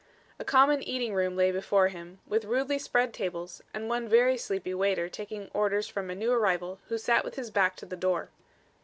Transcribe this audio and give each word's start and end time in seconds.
A 0.39 0.43
common 0.43 0.81
eating 0.81 1.13
room 1.13 1.35
lay 1.35 1.51
before 1.51 1.89
him, 1.89 2.21
with 2.25 2.43
rudely 2.45 2.79
spread 2.79 3.13
tables 3.13 3.61
and 3.71 3.87
one 3.87 4.09
very 4.09 4.35
sleepy 4.35 4.73
waiter 4.73 5.07
taking 5.07 5.51
orders 5.53 5.87
from 5.87 6.09
a 6.09 6.15
new 6.15 6.31
arrival 6.31 6.79
who 6.87 6.97
sat 6.97 7.23
with 7.23 7.35
his 7.35 7.51
back 7.51 7.75
to 7.75 7.85
the 7.85 7.95
door. 7.95 8.31